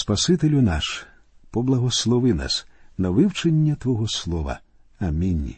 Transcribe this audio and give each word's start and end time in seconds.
Спасителю 0.00 0.62
наш, 0.62 1.06
поблагослови 1.50 2.34
нас 2.34 2.66
на 2.98 3.10
вивчення 3.10 3.74
Твого 3.74 4.08
Слова. 4.08 4.60
Амінь. 4.98 5.54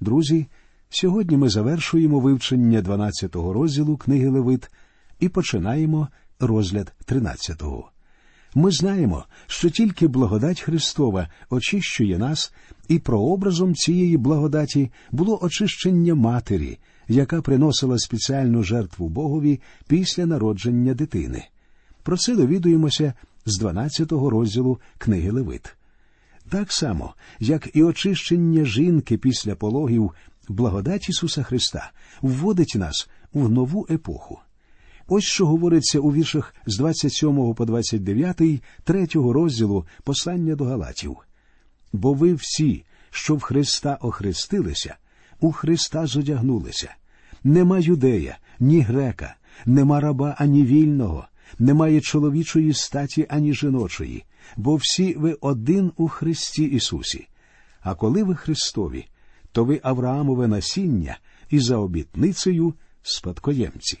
Друзі, 0.00 0.46
сьогодні 0.88 1.36
ми 1.36 1.48
завершуємо 1.48 2.20
вивчення 2.20 2.82
12-го 2.82 3.52
розділу 3.52 3.96
книги 3.96 4.28
Левит 4.28 4.70
і 5.20 5.28
починаємо 5.28 6.08
розгляд 6.40 6.92
13-го. 7.08 7.90
Ми 8.54 8.70
знаємо, 8.70 9.24
що 9.46 9.70
тільки 9.70 10.08
благодать 10.08 10.60
Христова 10.60 11.28
очищує 11.50 12.18
нас, 12.18 12.52
і 12.88 12.98
прообразом 12.98 13.74
цієї 13.74 14.16
благодаті 14.16 14.90
було 15.10 15.38
очищення 15.42 16.14
матері, 16.14 16.78
яка 17.08 17.42
приносила 17.42 17.98
спеціальну 17.98 18.62
жертву 18.62 19.08
Богові 19.08 19.60
після 19.88 20.26
народження 20.26 20.94
дитини. 20.94 21.44
Про 22.02 22.16
це 22.16 22.36
довідуємося 22.36 23.14
з 23.46 23.62
12-го 23.62 24.30
розділу 24.30 24.80
книги 24.98 25.30
Левит. 25.30 25.76
Так 26.48 26.72
само, 26.72 27.14
як 27.40 27.68
і 27.74 27.82
очищення 27.82 28.64
жінки 28.64 29.18
після 29.18 29.54
пологів, 29.54 30.12
благодать 30.48 31.08
Ісуса 31.08 31.42
Христа 31.42 31.90
вводить 32.22 32.74
нас 32.76 33.08
в 33.32 33.48
нову 33.48 33.86
епоху. 33.90 34.38
Ось 35.08 35.24
що 35.24 35.46
говориться 35.46 36.00
у 36.00 36.12
віршах 36.12 36.54
з 36.66 36.78
27 36.78 37.54
по 37.54 37.64
29 37.64 38.62
третього 38.84 39.32
розділу 39.32 39.86
послання 40.04 40.54
до 40.54 40.64
Галатів. 40.64 41.16
Бо 41.92 42.14
ви 42.14 42.34
всі, 42.34 42.84
що 43.10 43.34
в 43.34 43.40
Христа 43.40 43.98
охрестилися, 44.00 44.96
у 45.40 45.52
Христа 45.52 46.06
зодягнулися. 46.06 46.94
Нема 47.44 47.78
юдея, 47.78 48.38
ні 48.60 48.80
грека, 48.80 49.34
нема 49.66 50.00
раба 50.00 50.36
ані 50.38 50.64
вільного, 50.64 51.28
немає 51.58 52.00
чоловічої 52.00 52.74
статі 52.74 53.26
ані 53.28 53.54
жіночої, 53.54 54.24
бо 54.56 54.76
всі 54.76 55.14
ви 55.14 55.32
один 55.40 55.92
у 55.96 56.08
Христі 56.08 56.64
Ісусі. 56.64 57.28
А 57.80 57.94
коли 57.94 58.24
ви 58.24 58.34
Христові, 58.34 59.06
то 59.52 59.64
ви 59.64 59.80
Авраамове 59.82 60.48
насіння 60.48 61.18
і 61.50 61.60
за 61.60 61.76
обітницею 61.76 62.74
спадкоємці. 63.02 63.98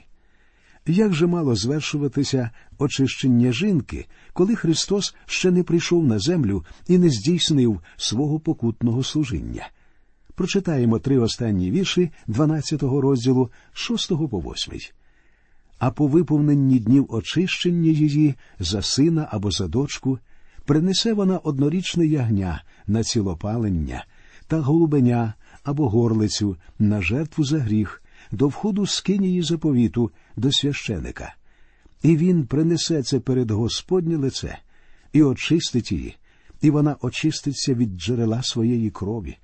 Як 0.86 1.12
же 1.12 1.26
мало 1.26 1.54
звершуватися 1.54 2.50
очищення 2.78 3.52
жінки, 3.52 4.06
коли 4.32 4.54
Христос 4.54 5.14
ще 5.26 5.50
не 5.50 5.62
прийшов 5.62 6.06
на 6.06 6.18
землю 6.18 6.64
і 6.86 6.98
не 6.98 7.10
здійснив 7.10 7.80
свого 7.96 8.40
покутного 8.40 9.02
служіння? 9.02 9.68
Прочитаємо 10.34 10.98
три 10.98 11.18
останні 11.18 11.70
вірші 11.70 12.10
12-го 12.28 13.00
розділу 13.00 13.50
6 13.72 14.08
по 14.08 14.40
8. 14.40 14.74
А 15.78 15.90
по 15.90 16.06
виповненні 16.06 16.78
днів 16.78 17.06
очищення 17.08 17.90
її 17.90 18.34
за 18.58 18.82
сина 18.82 19.28
або 19.30 19.50
за 19.50 19.68
дочку 19.68 20.18
принесе 20.64 21.12
вона 21.12 21.38
однорічне 21.38 22.06
ягня 22.06 22.62
на 22.86 23.04
цілопалення 23.04 24.04
та 24.46 24.60
голубеня 24.60 25.34
або 25.64 25.88
горлицю 25.88 26.56
на 26.78 27.02
жертву 27.02 27.44
за 27.44 27.58
гріх 27.58 28.02
до 28.30 28.48
входу 28.48 28.86
скинії 28.86 29.42
заповіту 29.42 30.10
до 30.36 30.52
священика. 30.52 31.34
І 32.02 32.16
він 32.16 32.46
принесе 32.46 33.02
це 33.02 33.20
перед 33.20 33.50
Господнє 33.50 34.16
лице 34.16 34.58
і 35.12 35.22
очистить 35.22 35.92
її, 35.92 36.16
і 36.60 36.70
вона 36.70 36.96
очиститься 37.00 37.74
від 37.74 37.96
джерела 37.96 38.42
своєї 38.42 38.90
крові. 38.90 39.36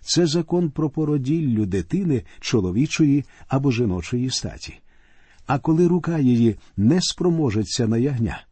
Це 0.00 0.26
закон 0.26 0.70
про 0.70 0.90
породіллю 0.90 1.66
дитини 1.66 2.22
чоловічої 2.40 3.24
або 3.48 3.70
жіночої 3.72 4.30
статі. 4.30 4.78
А 5.50 5.58
коли 5.58 5.86
рука 5.86 6.18
її 6.18 6.56
не 6.76 7.00
спроможеться 7.02 7.86
на 7.86 7.98
ягня, 7.98 8.42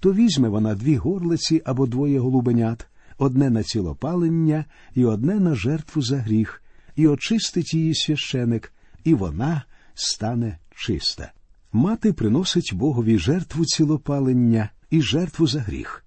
то 0.00 0.12
візьме 0.12 0.48
вона 0.48 0.74
дві 0.74 0.96
горлиці 0.96 1.62
або 1.64 1.86
двоє 1.86 2.18
голубенят, 2.18 2.86
одне 3.18 3.50
на 3.50 3.62
цілопалення 3.62 4.64
і 4.94 5.04
одне 5.04 5.34
на 5.34 5.54
жертву 5.54 6.02
за 6.02 6.16
гріх, 6.16 6.62
і 6.94 7.06
очистить 7.06 7.74
її 7.74 7.94
священик, 7.94 8.72
і 9.04 9.14
вона 9.14 9.62
стане 9.94 10.58
чиста. 10.76 11.32
Мати 11.72 12.12
приносить 12.12 12.74
Богові 12.74 13.18
жертву 13.18 13.64
цілопалення 13.64 14.70
і 14.90 15.02
жертву 15.02 15.46
за 15.46 15.60
гріх. 15.60 16.04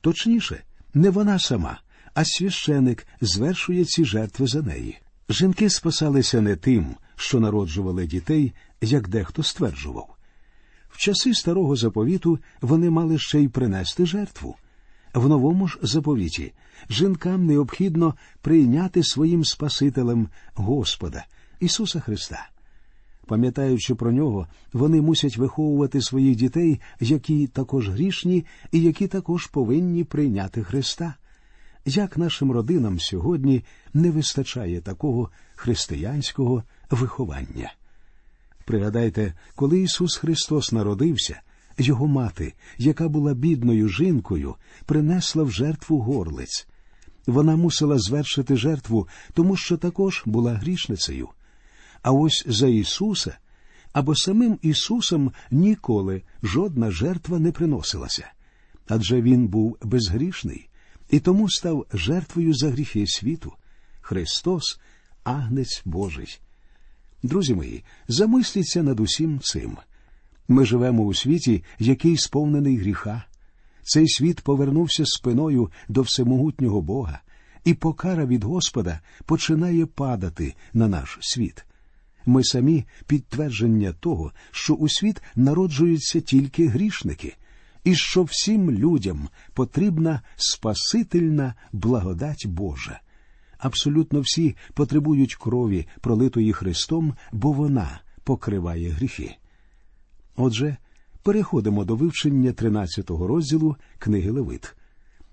Точніше, 0.00 0.62
не 0.94 1.10
вона 1.10 1.38
сама, 1.38 1.80
а 2.14 2.24
священик 2.24 3.06
звершує 3.20 3.84
ці 3.84 4.04
жертви 4.04 4.46
за 4.46 4.62
неї. 4.62 4.98
Жінки 5.28 5.70
спасалися 5.70 6.40
не 6.40 6.56
тим, 6.56 6.86
що 7.16 7.40
народжували 7.40 8.06
дітей, 8.06 8.52
як 8.82 9.08
дехто 9.08 9.42
стверджував. 9.42 10.16
В 10.88 10.98
часи 10.98 11.34
старого 11.34 11.76
заповіту 11.76 12.38
вони 12.60 12.90
мали 12.90 13.18
ще 13.18 13.40
й 13.40 13.48
принести 13.48 14.06
жертву. 14.06 14.56
В 15.14 15.28
новому 15.28 15.68
ж 15.68 15.78
заповіті 15.82 16.52
жінкам 16.90 17.46
необхідно 17.46 18.14
прийняти 18.40 19.02
своїм 19.02 19.44
Спасителем 19.44 20.28
Господа 20.54 21.24
Ісуса 21.60 22.00
Христа. 22.00 22.48
Пам'ятаючи 23.26 23.94
про 23.94 24.12
нього, 24.12 24.46
вони 24.72 25.00
мусять 25.00 25.36
виховувати 25.36 26.00
своїх 26.00 26.36
дітей, 26.36 26.80
які 27.00 27.46
також 27.46 27.88
грішні 27.88 28.44
і 28.72 28.82
які 28.82 29.08
також 29.08 29.46
повинні 29.46 30.04
прийняти 30.04 30.62
Христа. 30.62 31.14
Як 31.84 32.16
нашим 32.16 32.52
родинам 32.52 33.00
сьогодні 33.00 33.64
не 33.94 34.10
вистачає 34.10 34.80
такого 34.80 35.30
християнського 35.54 36.62
виховання? 36.90 37.72
Пригадайте, 38.64 39.34
коли 39.54 39.80
Ісус 39.80 40.16
Христос 40.16 40.72
народився, 40.72 41.40
його 41.78 42.06
мати, 42.06 42.54
яка 42.78 43.08
була 43.08 43.34
бідною 43.34 43.88
жінкою, 43.88 44.54
принесла 44.86 45.42
в 45.42 45.50
жертву 45.50 46.00
горлиць. 46.00 46.66
Вона 47.26 47.56
мусила 47.56 47.98
звершити 47.98 48.56
жертву, 48.56 49.08
тому 49.32 49.56
що 49.56 49.76
також 49.76 50.22
була 50.26 50.54
грішницею. 50.54 51.28
А 52.02 52.12
ось 52.12 52.44
за 52.46 52.68
Ісуса 52.68 53.36
або 53.92 54.16
самим 54.16 54.58
Ісусом 54.62 55.32
ніколи 55.50 56.22
жодна 56.42 56.90
жертва 56.90 57.38
не 57.38 57.52
приносилася, 57.52 58.32
адже 58.88 59.22
Він 59.22 59.48
був 59.48 59.76
безгрішний 59.82 60.68
і 61.10 61.20
тому 61.20 61.50
став 61.50 61.86
жертвою 61.92 62.54
за 62.54 62.70
гріхи 62.70 63.06
світу. 63.06 63.52
Христос, 64.00 64.80
агнець 65.24 65.82
Божий. 65.84 66.38
Друзі 67.22 67.54
мої, 67.54 67.84
замисліться 68.08 68.82
над 68.82 69.00
усім 69.00 69.40
цим. 69.40 69.76
Ми 70.48 70.66
живемо 70.66 71.02
у 71.02 71.14
світі, 71.14 71.64
який 71.78 72.16
сповнений 72.16 72.76
гріха. 72.76 73.24
Цей 73.82 74.08
світ 74.08 74.40
повернувся 74.40 75.06
спиною 75.06 75.70
до 75.88 76.02
всемогутнього 76.02 76.82
Бога, 76.82 77.20
і 77.64 77.74
покара 77.74 78.26
від 78.26 78.44
Господа 78.44 79.00
починає 79.24 79.86
падати 79.86 80.54
на 80.72 80.88
наш 80.88 81.18
світ. 81.20 81.64
Ми 82.26 82.44
самі 82.44 82.84
підтвердження 83.06 83.92
того, 83.92 84.32
що 84.50 84.74
у 84.74 84.88
світ 84.88 85.22
народжуються 85.36 86.20
тільки 86.20 86.66
грішники, 86.66 87.36
і 87.84 87.94
що 87.94 88.22
всім 88.22 88.70
людям 88.70 89.28
потрібна 89.54 90.22
спасительна 90.36 91.54
благодать 91.72 92.46
Божа. 92.46 93.00
Абсолютно 93.62 94.20
всі 94.20 94.56
потребують 94.74 95.34
крові, 95.34 95.86
пролитої 96.00 96.52
Христом, 96.52 97.14
бо 97.32 97.52
вона 97.52 98.00
покриває 98.24 98.90
гріхи. 98.90 99.36
Отже, 100.36 100.76
переходимо 101.22 101.84
до 101.84 101.96
вивчення 101.96 102.50
13-го 102.50 103.26
розділу 103.26 103.76
книги 103.98 104.30
Левит. 104.30 104.74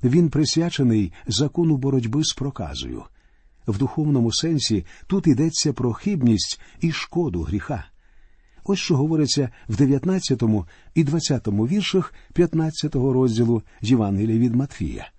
Він 0.03 0.29
присвячений 0.29 1.13
закону 1.27 1.77
боротьби 1.77 2.23
з 2.23 2.33
проказою. 2.33 3.03
В 3.67 3.77
духовному 3.77 4.31
сенсі 4.33 4.85
тут 5.07 5.27
йдеться 5.27 5.73
про 5.73 5.93
хибність 5.93 6.61
і 6.81 6.91
шкоду 6.91 7.41
гріха. 7.41 7.85
Ось 8.63 8.79
що 8.79 8.97
говориться 8.97 9.49
в 9.69 9.75
19 9.75 10.43
і 10.95 11.03
20 11.03 11.47
віршах 11.47 12.13
15 12.33 12.95
розділу 12.95 13.63
Євангелія 13.81 14.39
від 14.39 14.55
Матфія. 14.55 15.11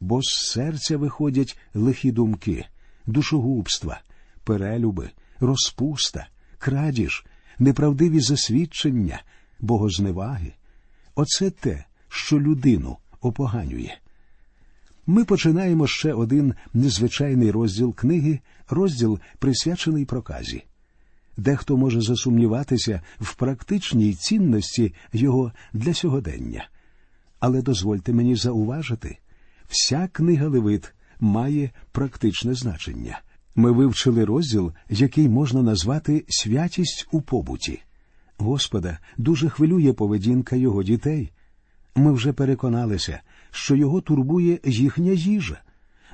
Бо 0.00 0.22
з 0.22 0.26
серця 0.26 0.96
виходять 0.96 1.58
лихі 1.74 2.12
думки, 2.12 2.66
душогубства, 3.06 4.00
перелюби, 4.44 5.10
розпуста, 5.40 6.26
крадіж, 6.58 7.24
неправдиві 7.58 8.20
засвідчення, 8.20 9.22
богозневаги. 9.60 10.52
Оце 11.14 11.50
те, 11.50 11.84
що 12.08 12.40
людину 12.40 12.96
опоганює. 13.20 13.96
Ми 15.06 15.24
починаємо 15.24 15.86
ще 15.86 16.12
один 16.12 16.54
незвичайний 16.74 17.50
розділ 17.50 17.94
книги, 17.94 18.40
розділ 18.68 19.18
присвячений 19.38 20.04
проказі. 20.04 20.64
Дехто 21.36 21.76
може 21.76 22.00
засумніватися 22.00 23.02
в 23.20 23.34
практичній 23.34 24.14
цінності 24.14 24.94
його 25.12 25.52
для 25.72 25.94
сьогодення. 25.94 26.68
Але 27.40 27.62
дозвольте 27.62 28.12
мені 28.12 28.36
зауважити, 28.36 29.18
вся 29.70 30.08
книга 30.12 30.48
Левит 30.48 30.94
має 31.20 31.70
практичне 31.92 32.54
значення. 32.54 33.20
Ми 33.54 33.72
вивчили 33.72 34.24
розділ, 34.24 34.72
який 34.88 35.28
можна 35.28 35.62
назвати 35.62 36.24
святість 36.28 37.08
у 37.10 37.20
побуті. 37.20 37.82
Господа 38.38 38.98
дуже 39.16 39.48
хвилює 39.48 39.92
поведінка 39.92 40.56
його 40.56 40.82
дітей. 40.82 41.32
Ми 41.94 42.12
вже 42.12 42.32
переконалися, 42.32 43.20
що 43.50 43.76
його 43.76 44.00
турбує 44.00 44.58
їхня 44.64 45.12
їжа. 45.12 45.60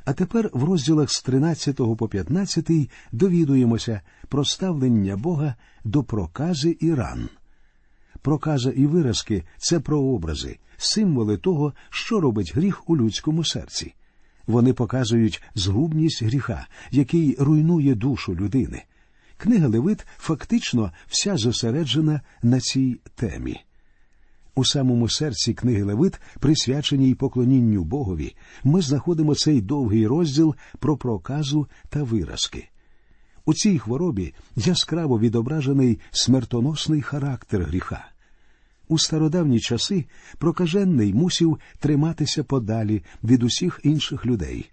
А 0.05 0.13
тепер 0.13 0.51
в 0.53 0.65
розділах 0.65 1.11
з 1.11 1.23
13 1.23 1.77
по 1.77 2.09
15 2.09 2.71
довідуємося 3.13 4.01
про 4.29 4.45
ставлення 4.45 5.17
Бога 5.17 5.55
до 5.85 6.03
прокази 6.03 6.77
і 6.81 6.95
ран. 6.95 7.29
Проказа 8.27 8.71
і 8.71 8.87
виразки 8.87 9.45
це 9.59 9.81
прообрази, 9.81 10.59
символи 10.77 11.37
того, 11.37 11.73
що 11.91 12.21
робить 12.21 12.53
гріх 12.57 12.91
у 12.91 12.97
людському 12.97 13.45
серці. 13.45 13.95
Вони 14.47 14.73
показують 14.73 15.43
згубність 15.55 16.23
гріха, 16.23 16.67
який 16.91 17.37
руйнує 17.39 17.95
душу 17.95 18.35
людини. 18.35 18.83
Книга 19.37 19.69
Левит 19.69 20.07
фактично 20.19 20.93
вся 21.07 21.37
зосереджена 21.37 22.21
на 22.43 22.61
цій 22.61 23.01
темі. 23.15 23.61
У 24.55 24.65
самому 24.65 25.09
серці 25.09 25.55
книги 25.55 25.83
Левит, 25.83 26.21
присвяченій 26.41 27.15
поклонінню 27.15 27.85
Богові, 27.85 28.35
ми 28.65 28.81
знаходимо 28.81 29.35
цей 29.35 29.61
довгий 29.61 30.07
розділ 30.07 30.55
про 30.79 30.97
проказу 30.97 31.67
та 31.89 32.03
виразки. 32.03 32.69
У 33.45 33.55
цій 33.55 33.79
хворобі 33.79 34.35
яскраво 34.57 35.19
відображений 35.19 36.01
смертоносний 36.11 37.03
характер 37.03 37.63
гріха. 37.63 38.05
У 38.89 38.99
стародавні 38.99 39.61
часи 39.61 40.05
прокажений 40.39 41.15
мусів 41.15 41.59
триматися 41.79 42.45
подалі 42.45 43.03
від 43.25 43.43
усіх 43.43 43.81
інших 43.83 44.27
людей. 44.27 44.71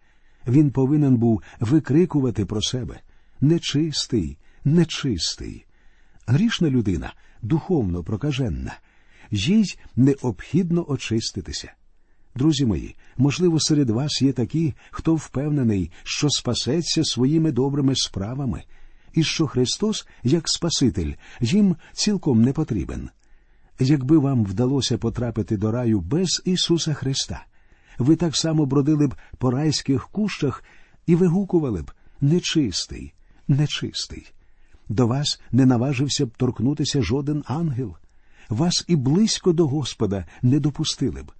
Він 0.47 0.71
повинен 0.71 1.15
був 1.17 1.41
викрикувати 1.59 2.45
про 2.45 2.61
себе 2.61 2.99
нечистий, 3.41 4.37
нечистий. 4.65 5.65
Грішна 6.27 6.69
людина 6.69 7.13
духовно 7.41 8.03
прокаженна, 8.03 8.75
їй 9.31 9.75
необхідно 9.95 10.85
очиститися. 10.91 11.73
Друзі 12.35 12.65
мої, 12.65 12.95
можливо, 13.17 13.59
серед 13.59 13.89
вас 13.89 14.21
є 14.21 14.33
такі, 14.33 14.73
хто 14.91 15.15
впевнений, 15.15 15.91
що 16.03 16.29
спасеться 16.29 17.03
своїми 17.03 17.51
добрими 17.51 17.95
справами, 17.95 18.63
і 19.13 19.23
що 19.23 19.47
Христос, 19.47 20.07
як 20.23 20.49
Спаситель, 20.49 21.13
їм 21.41 21.75
цілком 21.93 22.41
не 22.41 22.53
потрібен. 22.53 23.09
Якби 23.79 24.17
вам 24.17 24.43
вдалося 24.43 24.97
потрапити 24.97 25.57
до 25.57 25.71
раю 25.71 25.99
без 25.99 26.41
Ісуса 26.45 26.93
Христа, 26.93 27.45
ви 27.97 28.15
так 28.15 28.35
само 28.35 28.65
бродили 28.65 29.07
б 29.07 29.15
по 29.37 29.51
райських 29.51 30.07
кущах 30.07 30.63
і 31.05 31.15
вигукували 31.15 31.81
б 31.81 31.91
нечистий, 32.21 33.13
нечистий. 33.47 34.33
До 34.89 35.07
вас 35.07 35.41
не 35.51 35.65
наважився 35.65 36.25
б 36.25 36.37
торкнутися 36.37 37.01
жоден 37.01 37.43
ангел, 37.47 37.95
вас 38.49 38.85
і 38.87 38.95
близько 38.95 39.53
до 39.53 39.67
Господа 39.67 40.25
не 40.41 40.59
допустили 40.59 41.23
б. 41.23 41.31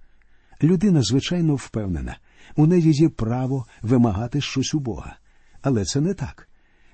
Людина, 0.62 1.02
звичайно, 1.02 1.54
впевнена, 1.54 2.16
у 2.56 2.66
неї 2.66 2.92
є 2.92 3.08
право 3.08 3.66
вимагати 3.82 4.40
щось 4.40 4.74
у 4.74 4.80
Бога. 4.80 5.16
Але 5.62 5.84
це 5.84 6.00
не 6.00 6.14
так. 6.14 6.48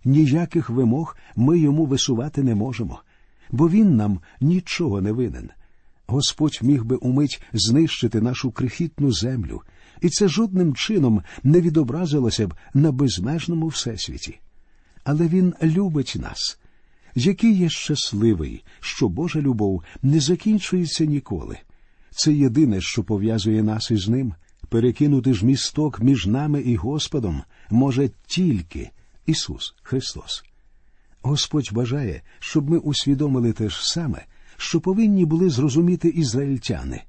Ніяких 0.05 0.71
вимог 0.71 1.17
ми 1.37 1.59
йому 1.59 1.87
висувати 1.87 2.43
не 2.43 2.55
можемо 2.55 3.01
бо 3.52 3.69
він 3.69 3.97
нам 3.97 4.20
нічого 4.41 5.00
не 5.00 5.12
винен. 5.12 5.50
Господь 6.06 6.58
міг 6.62 6.85
би 6.85 6.97
умить 6.97 7.43
знищити 7.52 8.20
нашу 8.20 8.50
крихітну 8.50 9.12
землю, 9.12 9.62
і 10.00 10.08
це 10.08 10.29
жодним 10.29 10.75
чином 10.75 11.23
не 11.43 11.61
відобразилося 11.61 12.49
б 12.49 12.55
на 12.75 12.93
безмежному 12.93 13.67
всесвіті. 13.67 14.41
Але 15.05 15.29
Він 15.29 15.55
любить 15.62 16.17
нас. 16.20 16.58
Який 17.14 17.55
є 17.56 17.69
щасливий, 17.69 18.64
що 18.81 19.08
Божа 19.08 19.41
любов 19.41 19.82
не 20.03 20.20
закінчується 20.20 21.05
ніколи. 21.05 21.58
Це 22.11 22.32
єдине, 22.32 22.81
що 22.81 23.05
пов'язує 23.05 23.62
нас 23.62 23.91
із 23.91 24.08
ним. 24.08 24.35
Перекинути 24.69 25.35
ж 25.35 25.46
місток 25.46 26.00
між 26.00 26.26
нами 26.26 26.61
і 26.61 26.76
Господом 26.76 27.43
може 27.70 28.11
тільки 28.26 28.91
Ісус 29.26 29.75
Христос. 29.82 30.44
Господь 31.22 31.72
бажає, 31.72 32.22
щоб 32.38 32.70
ми 32.70 32.78
усвідомили 32.78 33.52
те 33.52 33.69
ж 33.69 33.93
саме, 33.93 34.25
що 34.56 34.81
повинні 34.81 35.25
були 35.25 35.50
зрозуміти 35.50 36.08
ізраїльтяни. 36.08 37.02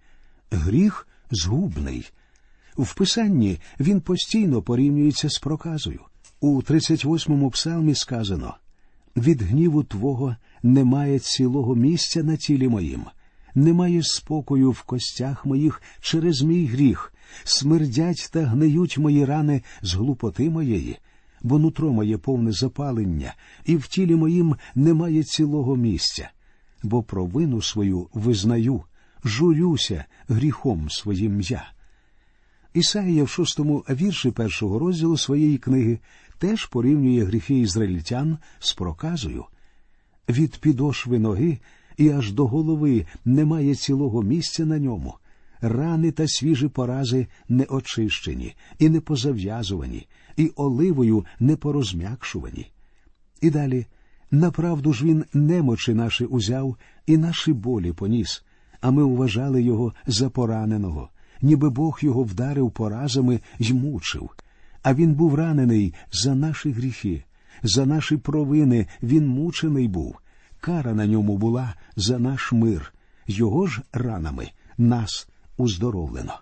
Гріх 0.51 1.07
згубний. 1.31 2.11
В 2.77 2.95
Писанні 2.95 3.59
він 3.79 4.01
постійно 4.01 4.61
порівнюється 4.61 5.29
з 5.29 5.39
проказою. 5.39 5.99
У 6.39 6.61
38-му 6.61 7.49
псалмі 7.49 7.95
сказано 7.95 8.55
від 9.17 9.41
гніву 9.41 9.83
Твого 9.83 10.35
немає 10.63 11.19
цілого 11.19 11.75
місця 11.75 12.23
на 12.23 12.35
тілі 12.35 12.67
моїм, 12.67 13.03
немає 13.55 14.03
спокою 14.03 14.71
в 14.71 14.81
костях 14.81 15.45
моїх 15.45 15.81
через 16.01 16.41
мій 16.41 16.65
гріх, 16.65 17.13
смердять 17.43 18.29
та 18.33 18.45
гниють 18.45 18.97
мої 18.97 19.25
рани 19.25 19.61
з 19.81 19.93
глупоти 19.93 20.49
моєї 20.49 20.97
бо 21.43 21.59
нутро 21.59 21.93
моє 21.93 22.17
повне 22.17 22.51
запалення, 22.51 23.33
і 23.65 23.75
в 23.75 23.87
тілі 23.87 24.15
моїм 24.15 24.55
немає 24.75 25.23
цілого 25.23 25.75
місця, 25.75 26.29
бо 26.83 27.03
провину 27.03 27.61
свою 27.61 28.07
визнаю, 28.13 28.83
журюся 29.23 30.05
гріхом 30.27 30.89
своїм 30.89 31.41
я. 31.41 31.71
Ісаїя 32.73 33.23
в 33.23 33.29
шостому 33.29 33.77
вірші 33.89 34.31
першого 34.31 34.79
розділу 34.79 35.17
своєї 35.17 35.57
книги 35.57 35.99
теж 36.37 36.65
порівнює 36.65 37.23
гріхи 37.23 37.59
ізраїльтян 37.59 38.37
з 38.59 38.73
проказою. 38.73 39.45
Від 40.29 40.57
підошви 40.57 41.19
ноги 41.19 41.59
і 41.97 42.09
аж 42.09 42.31
до 42.31 42.47
голови 42.47 43.05
немає 43.25 43.75
цілого 43.75 44.23
місця 44.23 44.65
на 44.65 44.79
ньому. 44.79 45.13
Рани 45.61 46.11
та 46.11 46.27
свіжі 46.27 46.67
порази 46.67 47.27
не 47.49 47.63
очищені 47.63 48.55
і 48.79 48.89
не 48.89 49.01
позав'язувані, 49.01 50.07
і 50.37 50.51
оливою 50.55 51.25
не 51.39 51.55
порозм'якшувані. 51.55 52.71
І 53.41 53.49
далі 53.49 53.85
направду 54.31 54.93
ж 54.93 55.05
він 55.05 55.25
немочі 55.33 55.93
наші 55.93 56.25
узяв 56.25 56.77
і 57.05 57.17
наші 57.17 57.53
болі 57.53 57.93
поніс, 57.93 58.43
а 58.81 58.91
ми 58.91 59.03
вважали 59.03 59.61
його 59.61 59.93
за 60.07 60.29
пораненого, 60.29 61.09
ніби 61.41 61.69
Бог 61.69 61.99
його 62.01 62.23
вдарив 62.23 62.71
поразами 62.71 63.39
й 63.59 63.73
мучив. 63.73 64.29
А 64.83 64.93
він 64.93 65.13
був 65.13 65.35
ранений 65.35 65.93
за 66.11 66.35
наші 66.35 66.71
гріхи, 66.71 67.23
за 67.63 67.85
наші 67.85 68.17
провини 68.17 68.87
він 69.03 69.27
мучений 69.27 69.87
був. 69.87 70.15
Кара 70.59 70.93
на 70.93 71.07
ньому 71.07 71.37
була 71.37 71.75
за 71.95 72.19
наш 72.19 72.51
мир, 72.51 72.93
його 73.27 73.67
ж 73.67 73.81
ранами 73.93 74.51
нас 74.77 75.27
уздоровлено. 75.57 76.33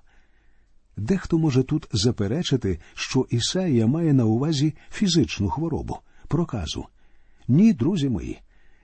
Дехто 0.99 1.37
може 1.37 1.63
тут 1.63 1.87
заперечити, 1.91 2.79
що 2.93 3.27
Ісаїя 3.29 3.87
має 3.87 4.13
на 4.13 4.25
увазі 4.25 4.73
фізичну 4.91 5.49
хворобу, 5.49 5.97
проказу. 6.27 6.85
Ні, 7.47 7.73
друзі 7.73 8.09
мої. 8.09 8.39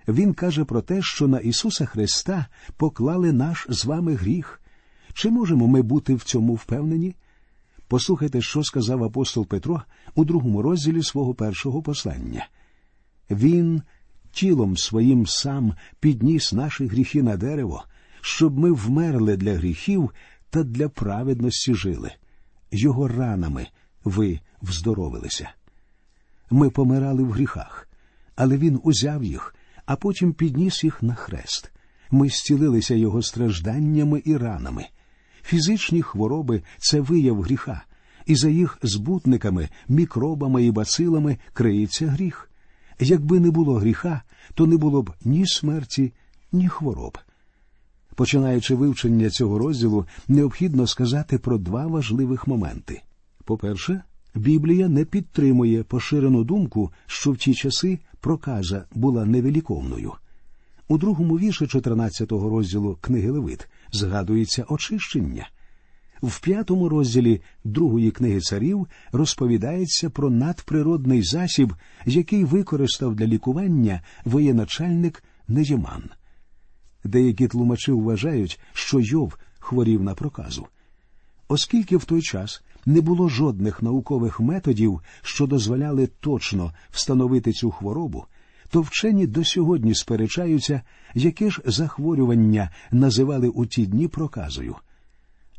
Він 0.08 0.34
каже 0.34 0.66
про 0.66 0.82
те, 0.82 1.01
що 1.01 1.28
на 1.28 1.40
Ісуса 1.40 1.86
Христа 1.86 2.46
поклали 2.78 3.34
наш 3.34 3.68
з 3.70 3.86
вами 3.86 4.16
гріх. 4.16 4.62
Чи 5.13 5.30
можемо 5.30 5.68
ми 5.68 5.82
бути 5.82 6.16
в 6.16 6.24
цьому 6.24 6.54
впевнені? 6.54 7.16
Послухайте, 7.88 8.42
що 8.42 8.63
сказав 8.63 9.04
апостол 9.04 9.48
Петро 9.48 9.82
у 10.16 10.25
другому 10.25 10.62
розділі 10.62 11.04
свого 11.04 11.34
першого 11.34 11.82
послання. 11.82 12.48
Він 13.30 13.82
тілом 14.32 14.78
своїм 14.78 15.28
сам 15.28 15.74
підніс 16.00 16.54
наші 16.54 16.88
гріхи 16.88 17.24
на 17.24 17.38
дерево, 17.38 17.84
щоб 18.22 18.60
ми 18.60 18.72
вмерли 18.72 19.38
для 19.38 19.54
гріхів 19.54 20.12
та 20.56 20.64
для 20.64 20.90
праведності 20.90 21.76
жили. 21.76 22.12
Його 22.72 23.08
ранами 23.08 23.68
ви 24.04 24.40
вздоровилися. 24.62 25.50
Ми 26.50 26.70
помирали 26.70 27.24
в 27.24 27.32
гріхах, 27.32 27.90
але 28.36 28.58
Він 28.58 28.80
узяв 28.84 29.24
їх, 29.24 29.56
а 29.86 29.96
потім 29.96 30.34
підніс 30.34 30.84
їх 30.84 31.04
на 31.04 31.16
хрест. 31.16 31.72
Ми 32.12 32.30
зцілилися 32.30 32.96
його 32.96 33.22
стражданнями 33.22 34.22
і 34.26 34.38
ранами. 34.38 34.86
Фізичні 35.44 36.02
хвороби 36.02 36.64
це 36.78 37.02
вияв 37.02 37.42
гріха, 37.42 37.82
і 38.26 38.36
за 38.36 38.50
їх 38.50 38.78
збутниками, 38.84 39.70
мікробами 39.88 40.66
і 40.66 40.72
бацилами 40.72 41.38
криється 41.54 42.08
гріх. 42.08 42.50
Якби 43.00 43.40
не 43.40 43.52
було 43.52 43.76
гріха, 43.76 44.22
то 44.54 44.68
не 44.68 44.78
було 44.78 45.02
б 45.02 45.14
ні 45.26 45.48
смерті, 45.48 46.14
ні 46.52 46.70
хвороб. 46.70 47.18
Починаючи 48.16 48.76
вивчення 48.76 49.30
цього 49.30 49.60
розділу, 49.60 50.06
необхідно 50.28 50.88
сказати 50.88 51.38
про 51.38 51.58
два 51.58 51.88
важливих 51.88 52.48
моменти. 52.48 53.02
По-перше, 53.44 54.02
Біблія 54.36 54.90
не 54.90 55.06
підтримує 55.06 55.84
поширену 55.84 56.44
думку, 56.44 56.92
що 57.06 57.32
в 57.32 57.38
ті 57.38 57.54
часи 57.54 58.00
проказа 58.20 58.86
була 58.96 59.26
невеликовною. 59.26 60.14
У 60.88 60.98
другому 60.98 61.38
вірші 61.38 61.66
14-го 61.66 62.50
розділу 62.50 62.98
книги 63.02 63.30
Левит 63.30 63.68
згадується 63.92 64.66
очищення. 64.70 65.50
В 66.24 66.40
п'ятому 66.40 66.90
розділі 66.90 67.42
другої 67.64 68.12
книги 68.12 68.40
царів 68.40 68.88
розповідається 69.12 70.10
про 70.10 70.30
надприродний 70.30 71.24
засіб, 71.24 71.74
який 72.06 72.44
використав 72.44 73.16
для 73.16 73.26
лікування 73.26 74.02
воєначальник 74.26 75.24
Неєман. 75.48 76.04
Деякі 77.06 77.48
тлумачі 77.48 77.92
вважають, 77.92 78.60
що 78.74 79.00
Йов 79.00 79.38
хворів 79.60 80.04
на 80.04 80.16
проказу. 80.16 80.68
Оскільки 81.48 81.98
в 81.98 82.06
той 82.06 82.22
час 82.22 82.64
не 82.86 83.02
було 83.02 83.30
жодних 83.30 83.82
наукових 83.82 84.40
методів, 84.40 85.02
що 85.22 85.48
дозволяли 85.48 86.08
точно 86.08 86.74
встановити 86.92 87.52
цю 87.52 87.72
хворобу, 87.72 88.26
то 88.70 88.82
вчені 88.82 89.28
до 89.28 89.44
сьогодні 89.44 89.96
сперечаються, 89.96 90.82
яке 91.16 91.50
ж 91.50 91.62
захворювання 91.66 92.70
називали 92.92 93.48
у 93.48 93.66
ті 93.66 93.86
дні 93.86 94.08
проказою. 94.08 94.76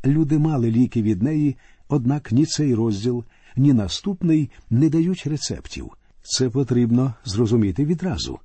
Люди 0.05 0.39
мали 0.39 0.71
ліки 0.71 1.03
від 1.03 1.23
неї, 1.23 1.57
однак 1.89 2.33
ні 2.33 2.47
цей 2.47 2.75
розділ, 2.75 3.25
ні 3.57 3.73
наступний 3.73 4.51
не 4.71 4.89
дають 4.89 5.27
рецептів. 5.27 5.91
Це 6.23 6.51
потрібно 6.51 7.15
зрозуміти 7.25 7.85
відразу. 7.85 8.39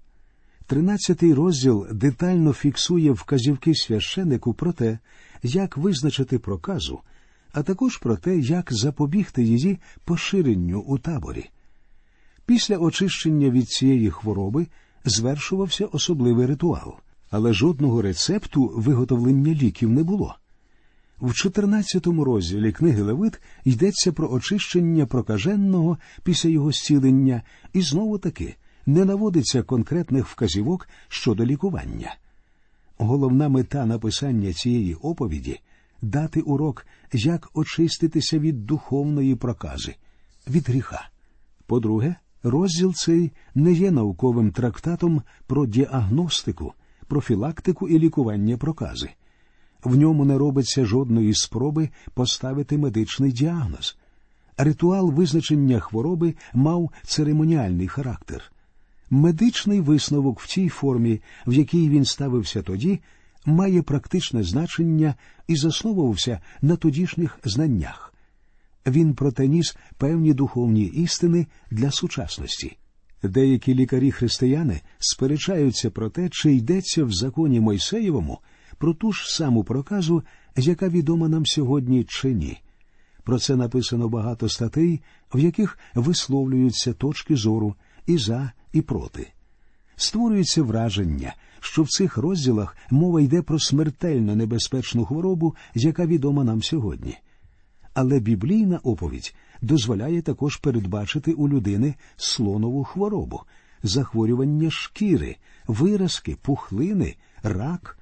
Тринадцятий 0.71 1.33
розділ 1.33 1.87
детально 1.91 2.53
фіксує 2.53 3.11
вказівки 3.11 3.75
священику 3.75 4.53
про 4.53 4.73
те, 4.73 4.99
як 5.43 5.77
визначити 5.77 6.39
проказу, 6.39 6.99
а 7.53 7.63
також 7.63 7.97
про 7.97 8.17
те, 8.17 8.37
як 8.37 8.73
запобігти 8.73 9.43
її 9.43 9.79
поширенню 10.05 10.79
у 10.79 10.97
таборі. 10.97 11.49
Після 12.45 12.77
очищення 12.77 13.49
від 13.49 13.69
цієї 13.69 14.11
хвороби 14.11 14.67
звершувався 15.05 15.85
особливий 15.85 16.45
ритуал, 16.45 16.95
але 17.29 17.53
жодного 17.53 18.01
рецепту 18.01 18.71
виготовлення 18.75 19.53
ліків 19.53 19.89
не 19.89 20.03
було. 20.03 20.35
В 21.21 21.33
14 21.33 22.07
розділі 22.07 22.71
книги 22.71 23.01
Левит 23.01 23.41
йдеться 23.63 24.11
про 24.11 24.31
очищення 24.31 25.05
прокаженого 25.05 25.97
після 26.23 26.49
його 26.49 26.71
зцілення, 26.71 27.41
і 27.73 27.81
знову 27.81 28.17
таки 28.17 28.55
не 28.85 29.05
наводиться 29.05 29.63
конкретних 29.63 30.27
вказівок 30.27 30.87
щодо 31.07 31.45
лікування. 31.45 32.15
Головна 32.97 33.49
мета 33.49 33.85
написання 33.85 34.53
цієї 34.53 34.95
оповіді 34.95 35.59
дати 36.01 36.41
урок, 36.41 36.85
як 37.13 37.49
очиститися 37.53 38.39
від 38.39 38.65
духовної 38.65 39.35
прокази, 39.35 39.95
від 40.47 40.69
гріха. 40.69 41.09
По-друге, 41.65 42.15
розділ 42.43 42.93
цей 42.93 43.31
не 43.55 43.71
є 43.71 43.91
науковим 43.91 44.51
трактатом 44.51 45.21
про 45.47 45.65
діагностику, 45.65 46.73
профілактику 47.07 47.87
і 47.87 47.99
лікування 47.99 48.57
прокази. 48.57 49.09
В 49.83 49.95
ньому 49.95 50.25
не 50.25 50.37
робиться 50.37 50.85
жодної 50.85 51.33
спроби 51.33 51.89
поставити 52.13 52.77
медичний 52.77 53.31
діагноз. 53.31 53.97
Ритуал 54.57 55.11
визначення 55.11 55.79
хвороби 55.79 56.35
мав 56.53 56.91
церемоніальний 57.03 57.87
характер. 57.87 58.50
Медичний 59.13 59.81
висновок 59.81 60.39
в 60.39 60.47
тій 60.47 60.69
формі, 60.69 61.21
в 61.47 61.53
якій 61.53 61.89
він 61.89 62.05
ставився 62.05 62.61
тоді, 62.61 62.99
має 63.45 63.81
практичне 63.81 64.43
значення 64.43 65.15
і 65.47 65.55
засновувався 65.55 66.39
на 66.61 66.75
тодішніх 66.75 67.39
знаннях. 67.43 68.13
Він 68.87 69.13
протеніс 69.13 69.75
певні 69.97 70.33
духовні 70.33 70.85
істини 70.85 71.47
для 71.71 71.91
сучасності. 71.91 72.77
Деякі 73.23 73.75
лікарі 73.75 74.11
християни 74.11 74.81
сперечаються 74.99 75.89
про 75.89 76.09
те, 76.09 76.29
чи 76.31 76.53
йдеться 76.53 77.03
в 77.03 77.11
законі 77.11 77.59
Мойсеєвому 77.59 78.39
про 78.77 78.93
ту 78.93 79.11
ж 79.11 79.35
саму 79.35 79.63
проказу, 79.63 80.23
яка 80.55 80.89
відома 80.89 81.29
нам 81.29 81.45
сьогодні 81.45 82.05
чи 82.07 82.33
ні. 82.33 82.61
Про 83.23 83.39
це 83.39 83.55
написано 83.55 84.09
багато 84.09 84.49
статей, 84.49 85.01
в 85.33 85.39
яких 85.39 85.77
висловлюються 85.95 86.93
точки 86.93 87.35
зору 87.35 87.75
і 88.05 88.17
за, 88.17 88.51
і 88.73 88.81
проти. 88.81 89.27
Створюється 89.95 90.63
враження, 90.63 91.33
що 91.59 91.83
в 91.83 91.89
цих 91.89 92.17
розділах 92.17 92.77
мова 92.91 93.21
йде 93.21 93.41
про 93.41 93.59
смертельно 93.59 94.35
небезпечну 94.35 95.05
хворобу, 95.05 95.55
яка 95.75 96.05
відома 96.05 96.43
нам 96.43 96.63
сьогодні. 96.63 97.17
Але 97.93 98.19
біблійна 98.19 98.79
оповідь 98.83 99.35
дозволяє 99.61 100.21
також 100.21 100.57
передбачити 100.57 101.33
у 101.33 101.49
людини 101.49 101.95
слонову 102.15 102.83
хворобу, 102.83 103.41
захворювання 103.83 104.71
шкіри, 104.71 105.35
виразки, 105.67 106.37
пухлини, 106.41 107.15
рак. 107.43 107.97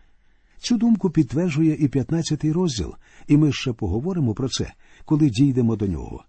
Цю 0.60 0.78
думку 0.78 1.10
підтверджує 1.10 1.76
і 1.76 1.88
15-й 1.88 2.52
розділ, 2.52 2.96
і 3.28 3.38
ми 3.38 3.52
ще 3.52 3.74
поговоримо 3.74 4.34
про 4.34 4.50
це, 4.50 4.74
коли 5.06 5.30
дійдемо 5.30 5.76
до 5.76 5.88
нього. 5.88 6.24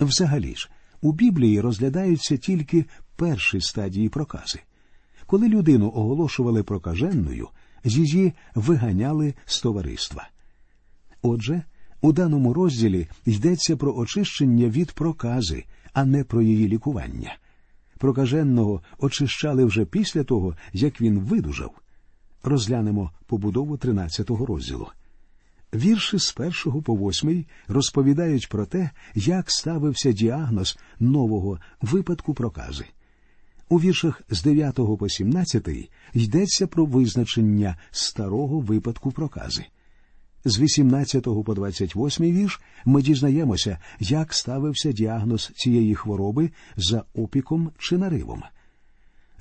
Взагалі 0.00 0.54
ж, 0.54 0.70
у 1.02 1.12
Біблії 1.12 1.60
розглядаються 1.60 2.36
тільки 2.36 2.84
перші 3.16 3.60
стадії 3.60 4.08
прокази. 4.08 4.60
Коли 5.26 5.48
людину 5.48 5.92
оголошували 5.94 6.62
прокаженною, 6.62 7.48
її 7.84 8.32
виганяли 8.54 9.34
з 9.44 9.60
товариства. 9.60 10.28
Отже, 11.22 11.62
у 12.00 12.12
даному 12.12 12.54
розділі 12.54 13.08
йдеться 13.26 13.76
про 13.76 13.96
очищення 13.96 14.68
від 14.68 14.92
прокази, 14.92 15.64
а 15.92 16.04
не 16.04 16.24
про 16.24 16.42
її 16.42 16.68
лікування. 16.68 17.36
Прокаженного 17.98 18.82
очищали 18.98 19.64
вже 19.64 19.84
після 19.84 20.24
того, 20.24 20.56
як 20.72 21.00
він 21.00 21.18
видужав. 21.18 21.74
Розглянемо 22.42 23.10
побудову 23.26 23.76
13-го 23.76 24.46
розділу. 24.46 24.88
Вірші 25.74 26.18
з 26.18 26.32
першого 26.32 26.82
по 26.82 26.94
восьмий 26.94 27.46
розповідають 27.68 28.48
про 28.48 28.66
те, 28.66 28.90
як 29.14 29.50
ставився 29.50 30.12
діагноз 30.12 30.78
нового 31.00 31.58
випадку 31.80 32.34
прокази. 32.34 32.84
У 33.68 33.80
віршах 33.80 34.22
з 34.30 34.42
9 34.42 34.74
по 34.74 35.08
17 35.08 35.68
йдеться 36.14 36.66
про 36.66 36.84
визначення 36.84 37.76
старого 37.90 38.60
випадку 38.60 39.12
прокази. 39.12 39.64
З 40.44 40.58
18 40.58 41.24
по 41.24 41.54
28 41.54 42.32
вірш 42.32 42.60
ми 42.84 43.02
дізнаємося, 43.02 43.78
як 44.00 44.34
ставився 44.34 44.92
діагноз 44.92 45.50
цієї 45.54 45.94
хвороби 45.94 46.50
за 46.76 47.04
опіком 47.14 47.70
чи 47.78 47.98
наривом. 47.98 48.42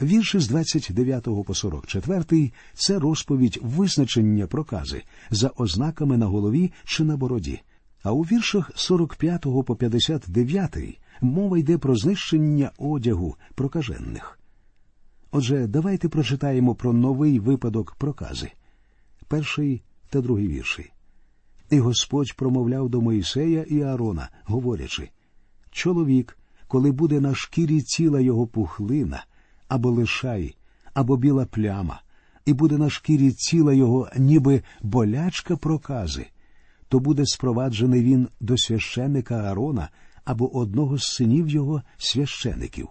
Вірші 0.01 0.39
з 0.39 0.47
29 0.47 1.23
по 1.45 1.53
44– 1.53 2.51
це 2.73 2.99
розповідь 2.99 3.59
визначення 3.61 4.47
прокази 4.47 5.03
за 5.31 5.47
ознаками 5.47 6.17
на 6.17 6.25
голові 6.25 6.71
чи 6.85 7.03
на 7.03 7.17
бороді. 7.17 7.61
А 8.03 8.11
у 8.11 8.21
віршах 8.21 8.71
45 8.75 9.41
по 9.41 9.75
59 9.75 10.77
мова 11.21 11.57
йде 11.57 11.77
про 11.77 11.95
знищення 11.95 12.71
одягу 12.77 13.35
прокажених. 13.55 14.39
Отже, 15.31 15.67
давайте 15.67 16.09
прочитаємо 16.09 16.75
про 16.75 16.93
новий 16.93 17.39
випадок 17.39 17.95
прокази. 17.95 18.51
Перший 19.27 19.81
та 20.09 20.21
другий 20.21 20.47
вірші. 20.47 20.91
І 21.69 21.79
Господь 21.79 22.33
промовляв 22.33 22.89
до 22.89 23.01
Моїсея 23.01 23.63
і 23.63 23.81
Аарона, 23.81 24.29
говорячи 24.43 25.09
Чоловік, 25.71 26.37
коли 26.67 26.91
буде 26.91 27.19
на 27.19 27.35
шкірі 27.35 27.81
ціла 27.81 28.19
його 28.19 28.47
пухлина, 28.47 29.25
або 29.71 29.91
лишай, 29.91 30.55
або 30.93 31.17
біла 31.17 31.45
пляма, 31.45 32.01
і 32.45 32.53
буде 32.53 32.77
на 32.77 32.89
шкірі 32.89 33.31
ціла 33.31 33.73
його, 33.73 34.09
ніби 34.17 34.61
болячка 34.81 35.55
прокази, 35.57 36.25
то 36.87 36.99
буде 36.99 37.25
спроваджений 37.25 38.03
він 38.03 38.27
до 38.39 38.57
священика 38.57 39.35
Аарона 39.35 39.89
або 40.25 40.57
одного 40.57 40.97
з 40.97 41.03
синів 41.03 41.49
його 41.49 41.81
священиків. 41.97 42.87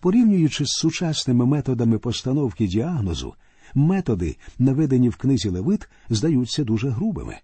Порівнюючи 0.00 0.64
з 0.64 0.68
сучасними 0.68 1.46
методами 1.46 1.98
постановки 1.98 2.66
діагнозу, 2.66 3.34
методи, 3.74 4.36
наведені 4.58 5.08
в 5.08 5.16
книзі 5.16 5.48
Левит, 5.48 5.88
здаються 6.08 6.64
дуже 6.64 6.88
грубими. 6.88 7.36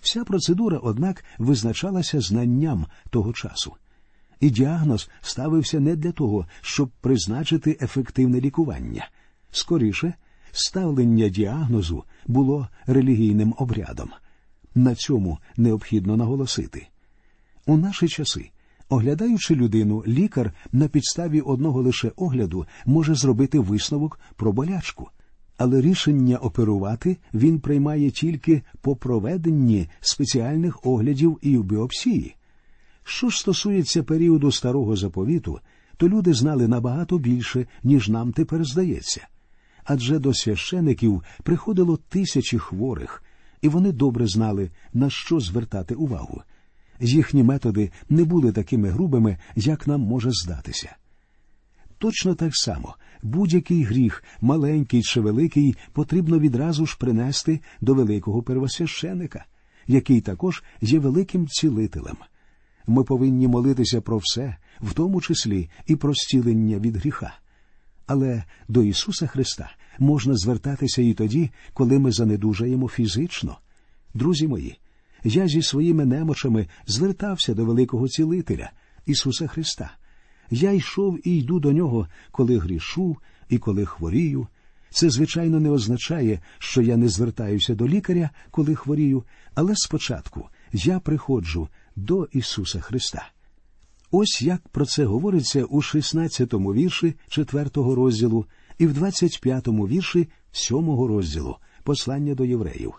Вся 0.00 0.24
процедура, 0.24 0.78
однак, 0.82 1.24
визначалася 1.38 2.20
знанням 2.20 2.86
того 3.10 3.32
часу. 3.32 3.76
І 4.40 4.50
діагноз 4.50 5.10
ставився 5.20 5.80
не 5.80 5.96
для 5.96 6.12
того, 6.12 6.46
щоб 6.60 6.90
призначити 7.00 7.78
ефективне 7.80 8.40
лікування. 8.40 9.08
Скоріше, 9.50 10.14
ставлення 10.52 11.28
діагнозу 11.28 12.04
було 12.26 12.68
релігійним 12.86 13.54
обрядом. 13.58 14.10
На 14.74 14.94
цьому 14.94 15.38
необхідно 15.56 16.16
наголосити. 16.16 16.86
У 17.66 17.76
наші 17.76 18.08
часи, 18.08 18.50
оглядаючи 18.88 19.54
людину, 19.54 20.04
лікар 20.06 20.52
на 20.72 20.88
підставі 20.88 21.40
одного 21.40 21.82
лише 21.82 22.12
огляду 22.16 22.66
може 22.86 23.14
зробити 23.14 23.58
висновок 23.58 24.20
про 24.36 24.52
болячку, 24.52 25.10
але 25.56 25.80
рішення 25.80 26.36
оперувати 26.36 27.16
він 27.34 27.60
приймає 27.60 28.10
тільки 28.10 28.62
по 28.80 28.96
проведенні 28.96 29.88
спеціальних 30.00 30.86
оглядів 30.86 31.38
і 31.42 31.58
біопсії. 31.58 32.36
Що 33.04 33.28
ж 33.28 33.38
стосується 33.38 34.02
періоду 34.02 34.52
старого 34.52 34.96
заповіту, 34.96 35.60
то 35.96 36.08
люди 36.08 36.34
знали 36.34 36.68
набагато 36.68 37.18
більше, 37.18 37.66
ніж 37.82 38.08
нам 38.08 38.32
тепер 38.32 38.64
здається. 38.64 39.28
Адже 39.84 40.18
до 40.18 40.34
священиків 40.34 41.22
приходило 41.42 41.96
тисячі 41.96 42.58
хворих, 42.58 43.22
і 43.62 43.68
вони 43.68 43.92
добре 43.92 44.26
знали, 44.26 44.70
на 44.94 45.10
що 45.10 45.40
звертати 45.40 45.94
увагу. 45.94 46.42
Їхні 47.00 47.42
методи 47.42 47.90
не 48.08 48.24
були 48.24 48.52
такими 48.52 48.88
грубими, 48.88 49.38
як 49.56 49.86
нам 49.86 50.00
може 50.00 50.30
здатися. 50.32 50.96
Точно 51.98 52.34
так 52.34 52.56
само 52.56 52.94
будь-який 53.22 53.82
гріх, 53.82 54.24
маленький 54.40 55.02
чи 55.02 55.20
великий, 55.20 55.76
потрібно 55.92 56.38
відразу 56.38 56.86
ж 56.86 56.96
принести 57.00 57.60
до 57.80 57.94
великого 57.94 58.42
первосвященика, 58.42 59.44
який 59.86 60.20
також 60.20 60.62
є 60.80 60.98
великим 60.98 61.48
цілителем. 61.48 62.16
Ми 62.90 63.04
повинні 63.04 63.48
молитися 63.48 64.00
про 64.00 64.18
все, 64.18 64.56
в 64.80 64.92
тому 64.92 65.20
числі 65.20 65.70
і 65.86 65.96
про 65.96 66.14
зцілення 66.14 66.78
від 66.78 66.96
гріха. 66.96 67.34
Але 68.06 68.44
до 68.68 68.82
Ісуса 68.82 69.26
Христа 69.26 69.70
можна 69.98 70.36
звертатися 70.36 71.02
і 71.02 71.14
тоді, 71.14 71.50
коли 71.74 71.98
ми 71.98 72.12
занедужаємо 72.12 72.88
фізично. 72.88 73.58
Друзі 74.14 74.48
мої, 74.48 74.78
я 75.24 75.48
зі 75.48 75.62
своїми 75.62 76.04
немочами 76.04 76.66
звертався 76.86 77.54
до 77.54 77.64
великого 77.64 78.08
цілителя 78.08 78.70
Ісуса 79.06 79.46
Христа. 79.46 79.90
Я 80.50 80.72
йшов 80.72 81.28
і 81.28 81.38
йду 81.38 81.60
до 81.60 81.72
нього, 81.72 82.08
коли 82.30 82.58
грішу 82.58 83.16
і 83.48 83.58
коли 83.58 83.86
хворію. 83.86 84.46
Це, 84.90 85.10
звичайно, 85.10 85.60
не 85.60 85.70
означає, 85.70 86.40
що 86.58 86.82
я 86.82 86.96
не 86.96 87.08
звертаюся 87.08 87.74
до 87.74 87.88
лікаря, 87.88 88.30
коли 88.50 88.74
хворію, 88.74 89.24
але 89.54 89.72
спочатку 89.76 90.48
я 90.72 91.00
приходжу 91.00 91.68
до 92.00 92.28
Ісуса 92.32 92.80
Христа. 92.80 93.28
Ось 94.10 94.42
як 94.42 94.68
про 94.68 94.86
це 94.86 95.04
говориться 95.04 95.64
у 95.64 95.80
16-му 95.80 96.74
вірші 96.74 97.14
4-го 97.28 97.94
розділу 97.94 98.46
і 98.78 98.86
в 98.86 99.02
25-му 99.02 99.88
вірші 99.88 100.28
7-го 100.52 101.08
розділу 101.08 101.56
послання 101.84 102.34
до 102.34 102.44
євреїв. 102.44 102.92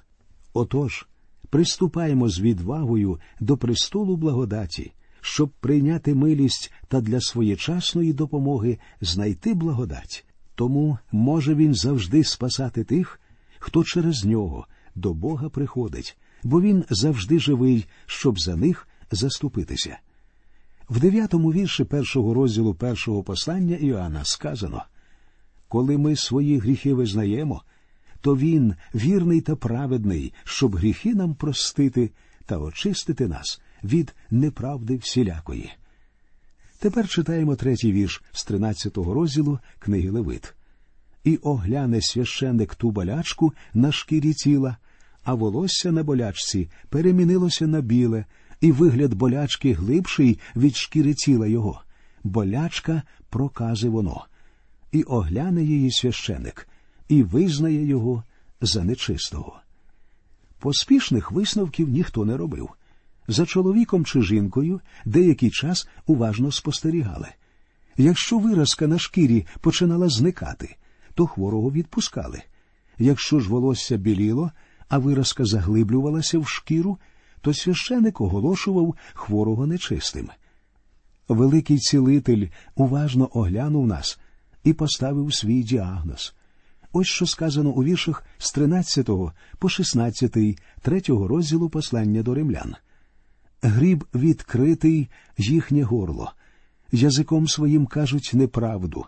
Отож, 0.54 1.08
приступаємо 1.50 2.30
з 2.30 2.40
відвагою 2.40 3.20
до 3.40 3.58
престолу 3.58 4.18
благодаті, 4.18 4.92
щоб 5.22 5.50
прийняти 5.50 6.16
милість 6.16 6.74
та 6.88 7.02
для 7.02 7.22
своєчасної 7.22 8.14
допомоги 8.14 8.78
знайти 9.02 9.54
благодать. 9.54 10.26
Тому 10.56 10.98
може 11.12 11.56
він 11.56 11.76
завжди 11.76 12.24
спасати 12.24 12.84
тих, 12.84 13.20
хто 13.60 13.84
через 13.84 14.26
нього 14.26 14.68
до 14.96 15.14
Бога 15.14 15.50
приходить, 15.50 16.18
бо 16.44 16.62
він 16.62 16.86
завжди 16.90 17.40
живий, 17.40 17.86
щоб 18.06 18.40
за 18.40 18.56
них 18.56 18.88
заступитися. 19.12 19.98
В 20.90 21.00
дев'ятому 21.00 21.54
вірші 21.54 21.84
першого 21.84 22.34
розділу 22.34 22.74
першого 22.74 23.24
послання 23.24 23.76
Іоанна 23.76 24.26
сказано 24.26 24.84
Коли 25.68 25.98
ми 25.98 26.16
свої 26.16 26.60
гріхи 26.60 26.94
визнаємо, 26.94 27.64
то 28.22 28.38
він 28.38 28.76
вірний 28.96 29.42
та 29.42 29.56
праведний, 29.56 30.34
щоб 30.44 30.76
гріхи 30.76 31.16
нам 31.16 31.36
простити 31.36 32.12
та 32.46 32.58
очистити 32.58 33.28
нас 33.28 33.62
від 33.84 34.16
неправди 34.32 34.98
всілякої. 34.98 35.72
Тепер 36.80 37.08
читаємо 37.08 37.56
третій 37.56 37.92
вірш 37.92 38.24
з 38.32 38.48
13-го 38.48 39.14
розділу 39.14 39.60
книги 39.80 40.10
Левит. 40.10 40.54
І 41.24 41.38
огляне 41.38 42.02
священник 42.02 42.76
ту 42.76 42.92
болячку 42.92 43.54
на 43.74 43.92
шкірі 43.92 44.34
тіла, 44.34 44.78
а 45.24 45.34
волосся 45.34 45.92
на 45.92 46.04
болячці 46.04 46.70
перемінилося 46.90 47.68
на 47.68 47.82
біле, 47.82 48.26
і 48.62 48.72
вигляд 48.72 49.14
болячки 49.14 49.74
глибший 49.74 50.40
від 50.56 50.76
шкіри 50.76 51.14
тіла 51.14 51.48
його. 51.48 51.82
Болячка 52.24 53.02
прокази 53.30 53.90
воно, 53.90 54.26
і 54.92 55.04
огляне 55.04 55.64
її 55.64 55.92
священик, 55.92 56.68
і 57.08 57.24
визнає 57.24 57.86
його 57.86 58.24
за 58.62 58.84
нечистого. 58.84 59.60
Поспішних 60.60 61.32
висновків 61.32 61.90
ніхто 61.90 62.26
не 62.26 62.38
робив. 62.38 62.70
За 63.28 63.46
чоловіком 63.46 64.06
чи 64.06 64.22
жінкою 64.22 64.82
деякий 65.06 65.52
час 65.52 65.88
уважно 66.06 66.52
спостерігали. 66.52 67.28
Якщо 67.98 68.40
виразка 68.40 68.88
на 68.88 69.00
шкірі 69.00 69.46
починала 69.62 70.10
зникати, 70.10 70.76
то 71.14 71.28
хворого 71.28 71.72
відпускали. 71.72 72.42
Якщо 72.98 73.40
ж 73.40 73.50
волосся 73.50 73.98
біліло, 73.98 74.52
а 74.90 74.98
виразка 74.98 75.46
заглиблювалася 75.46 76.40
в 76.40 76.48
шкіру, 76.48 76.98
то 77.42 77.54
священик 77.54 78.22
оголошував 78.22 78.96
хворого 79.14 79.68
нечистим. 79.68 80.30
Великий 81.28 81.78
цілитель 81.78 82.48
уважно 82.76 83.30
оглянув 83.34 83.88
нас 83.88 84.20
і 84.64 84.74
поставив 84.74 85.34
свій 85.34 85.64
діагноз. 85.64 86.36
Ось 86.94 87.08
що 87.08 87.26
сказано 87.26 87.70
у 87.70 87.84
віршах 87.84 88.24
з 88.38 88.52
13 88.52 89.10
по 89.60 89.70
16 89.70 90.38
третього 90.82 91.28
розділу 91.28 91.70
послання 91.70 92.24
до 92.24 92.34
римлян. 92.34 92.76
Гріб 93.62 94.06
відкритий 94.16 95.10
їхнє 95.38 95.84
горло, 95.84 96.32
язиком 96.92 97.48
своїм 97.48 97.86
кажуть 97.86 98.32
неправду, 98.34 99.06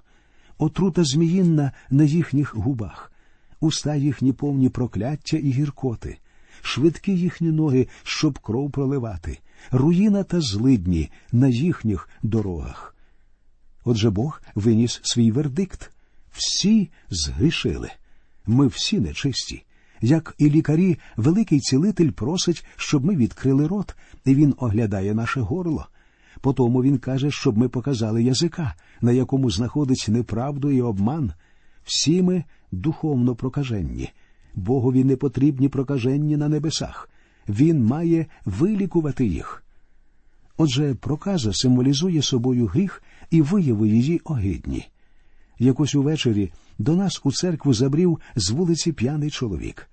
отрута 0.58 1.04
зміїнна 1.04 1.72
на 1.90 2.04
їхніх 2.04 2.56
губах, 2.56 3.12
уста 3.60 3.96
їхні 3.96 4.34
повні 4.34 4.70
прокляття 4.70 5.38
і 5.38 5.52
гіркоти, 5.52 6.18
швидкі 6.64 7.12
їхні 7.18 7.52
ноги, 7.52 7.88
щоб 8.04 8.40
кров 8.40 8.72
проливати, 8.72 9.40
руїна 9.72 10.24
та 10.24 10.42
злидні 10.42 11.12
на 11.32 11.48
їхніх 11.48 12.10
дорогах. 12.24 12.96
Отже 13.86 14.10
Бог 14.10 14.42
виніс 14.56 15.00
свій 15.04 15.32
вердикт 15.32 15.92
всі 16.32 16.90
згрішили. 17.10 17.92
Ми 18.46 18.68
всі 18.68 19.00
нечисті. 19.00 19.64
Як 20.02 20.36
і 20.38 20.50
лікарі, 20.50 21.00
великий 21.18 21.60
цілитель 21.60 22.12
просить, 22.12 22.66
щоб 22.76 23.06
ми 23.06 23.16
відкрили 23.16 23.68
рот, 23.68 23.96
і 24.26 24.36
він 24.36 24.56
оглядає 24.58 25.14
наше 25.14 25.42
горло. 25.42 25.88
Потому 26.42 26.84
він 26.84 26.98
каже, 26.98 27.32
щоб 27.32 27.58
ми 27.58 27.70
показали 27.70 28.24
язика, 28.24 28.76
на 29.02 29.12
якому 29.12 29.52
знаходить 29.52 30.06
неправду 30.08 30.72
і 30.72 30.82
обман. 30.82 31.34
Всі 31.84 32.22
ми 32.22 32.44
духовно 32.72 33.36
прокаженні. 33.36 34.10
Богові 34.56 35.04
не 35.04 35.16
потрібні 35.16 35.70
прокаженні 35.70 36.38
на 36.38 36.50
небесах. 36.50 37.10
Він 37.50 37.86
має 37.86 38.26
вилікувати 38.46 39.26
їх. 39.26 39.64
Отже, 40.58 40.96
проказа 40.96 41.54
символізує 41.54 42.22
собою 42.22 42.66
гріх 42.66 43.04
і 43.32 43.42
вияви 43.42 43.90
її 43.90 44.22
огидні. 44.24 44.88
Якось 45.60 45.96
увечері 45.96 46.52
до 46.80 46.96
нас 46.96 47.22
у 47.24 47.32
церкву 47.32 47.74
забрів 47.74 48.20
з 48.36 48.50
вулиці 48.50 48.92
п'яний 48.92 49.30
чоловік. 49.30 49.90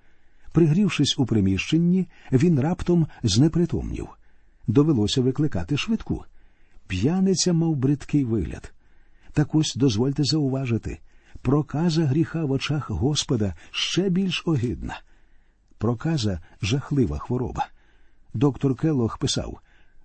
Пригрівшись 0.51 1.19
у 1.19 1.25
приміщенні, 1.25 2.07
він 2.31 2.59
раптом 2.59 3.07
знепритомнів. 3.23 4.07
Довелося 4.67 5.21
викликати 5.21 5.77
швидку. 5.77 6.23
П'яниця 6.87 7.53
мав 7.53 7.75
бридкий 7.75 8.23
вигляд. 8.23 8.73
Так 9.33 9.55
ось 9.55 9.75
дозвольте 9.75 10.23
зауважити 10.23 10.99
проказа 11.41 12.05
гріха 12.05 12.45
в 12.45 12.51
очах 12.51 12.89
Господа 12.89 13.53
ще 13.71 14.09
більш 14.09 14.43
огидна. 14.45 14.99
Проказа 15.77 16.39
жахлива 16.61 17.17
хвороба. 17.19 17.67
Доктор 18.33 18.75
Келлох 18.75 19.17
писав 19.17 19.59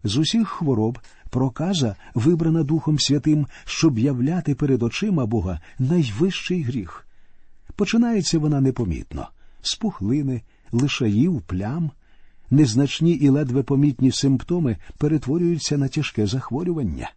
з 0.05 0.17
усіх 0.17 0.49
хвороб 0.49 0.99
проказа 1.31 1.97
вибрана 2.15 2.63
Духом 2.63 2.99
Святим, 2.99 3.47
щоб 3.65 3.99
являти 3.99 4.55
перед 4.55 4.83
очима 4.83 5.27
Бога 5.27 5.61
найвищий 5.79 6.63
гріх. 6.63 7.07
Починається 7.77 8.39
вона 8.39 8.61
непомітно 8.61 9.29
з 9.63 9.75
пухлини, 9.75 10.43
лишаїв, 10.73 11.43
плям. 11.43 11.91
Незначні 12.51 13.13
і 13.13 13.29
ледве 13.29 13.63
помітні 13.63 14.13
симптоми 14.13 14.77
перетворюються 14.99 15.79
на 15.79 15.89
тяжке 15.89 16.27
захворювання. 16.27 17.11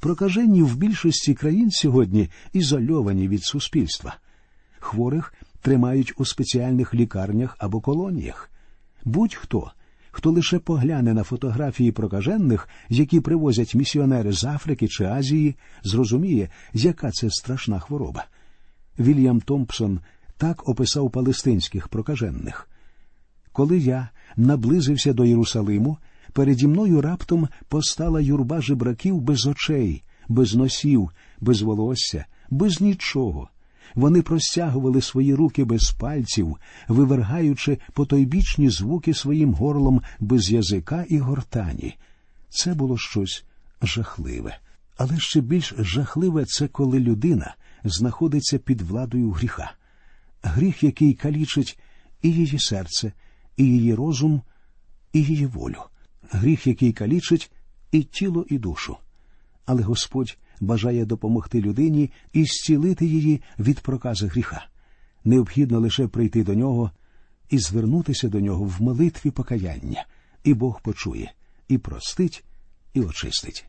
Прокажені 0.00 0.62
в 0.62 0.76
більшості 0.76 1.34
країн 1.34 1.70
сьогодні 1.70 2.28
ізольовані 2.52 3.28
від 3.28 3.44
суспільства. 3.44 4.16
Хворих 4.78 5.34
тримають 5.60 6.12
у 6.16 6.24
спеціальних 6.24 6.94
лікарнях 6.94 7.56
або 7.58 7.80
колоніях. 7.80 8.50
Будь-хто, 9.04 9.70
хто 10.10 10.30
лише 10.30 10.58
погляне 10.58 11.14
на 11.14 11.22
фотографії 11.22 11.92
прокажених, 11.92 12.68
які 12.88 13.20
привозять 13.20 13.74
місіонери 13.74 14.32
з 14.32 14.44
Африки 14.44 14.88
чи 14.88 15.04
Азії, 15.04 15.56
зрозуміє, 15.82 16.48
яка 16.72 17.10
це 17.10 17.30
страшна 17.30 17.80
хвороба. 17.80 18.26
Вільям 18.98 19.40
Томпсон 19.40 20.00
так 20.36 20.68
описав 20.68 21.10
палестинських 21.10 21.88
прокажених. 21.88 22.68
Коли 23.52 23.78
я 23.78 24.08
наблизився 24.36 25.12
до 25.12 25.24
Єрусалиму, 25.24 25.98
переді 26.32 26.66
мною 26.66 27.00
раптом 27.00 27.48
постала 27.68 28.20
юрба 28.20 28.60
жебраків 28.60 29.20
без 29.20 29.46
очей, 29.46 30.02
без 30.28 30.54
носів, 30.54 31.10
без 31.40 31.62
волосся, 31.62 32.24
без 32.50 32.80
нічого. 32.80 33.48
Вони 33.94 34.22
простягували 34.22 35.02
свої 35.02 35.34
руки 35.34 35.64
без 35.64 35.90
пальців, 35.90 36.56
вивергаючи 36.88 37.78
потойбічні 37.92 38.70
звуки 38.70 39.14
своїм 39.14 39.54
горлом 39.54 40.02
без 40.20 40.50
язика 40.50 41.04
і 41.08 41.18
гортані. 41.18 41.96
Це 42.48 42.74
було 42.74 42.98
щось 42.98 43.44
жахливе. 43.82 44.58
Але 44.96 45.18
ще 45.18 45.40
більш 45.40 45.74
жахливе 45.78 46.44
це 46.44 46.68
коли 46.68 47.00
людина 47.00 47.54
знаходиться 47.84 48.58
під 48.58 48.82
владою 48.82 49.30
гріха, 49.30 49.72
гріх, 50.42 50.82
який 50.82 51.14
калічить 51.14 51.78
і 52.22 52.30
її 52.30 52.58
серце, 52.58 53.12
і 53.56 53.64
її 53.64 53.94
розум, 53.94 54.42
і 55.12 55.22
її 55.22 55.46
волю, 55.46 55.82
гріх, 56.30 56.66
який 56.66 56.92
калічить 56.92 57.50
і 57.92 58.02
тіло, 58.02 58.46
і 58.48 58.58
душу. 58.58 58.96
Але 59.66 59.82
Господь 59.82 60.38
бажає 60.60 61.04
допомогти 61.04 61.60
людині 61.60 62.10
і 62.32 62.44
зцілити 62.44 63.06
її 63.06 63.42
від 63.58 63.80
прокази 63.80 64.26
гріха. 64.26 64.66
Необхідно 65.24 65.80
лише 65.80 66.08
прийти 66.08 66.44
до 66.44 66.54
нього 66.54 66.90
і 67.50 67.58
звернутися 67.58 68.28
до 68.28 68.40
нього 68.40 68.64
в 68.64 68.82
молитві 68.82 69.30
покаяння, 69.30 70.06
і 70.44 70.54
Бог 70.54 70.82
почує, 70.82 71.32
і 71.68 71.78
простить, 71.78 72.44
і 72.94 73.00
очистить. 73.00 73.66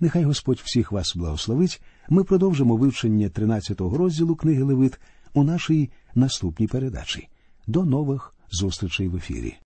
Нехай 0.00 0.24
Господь 0.24 0.60
всіх 0.64 0.92
вас 0.92 1.16
благословить. 1.16 1.82
Ми 2.08 2.24
продовжимо 2.24 2.76
вивчення 2.76 3.28
13-го 3.28 3.96
розділу 3.98 4.36
книги 4.36 4.62
Левит 4.62 5.00
у 5.34 5.44
нашій 5.44 5.90
наступній 6.14 6.66
передачі. 6.66 7.28
До 7.66 7.84
нових 7.84 8.34
зустрічей 8.50 9.08
в 9.08 9.16
ефірі. 9.16 9.56